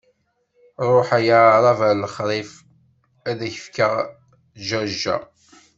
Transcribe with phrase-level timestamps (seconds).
[0.93, 2.51] Ṛuḥ ay aɛṛab ar lexṛif,
[3.29, 3.91] ad k-fkeɣ
[4.67, 5.17] jajja!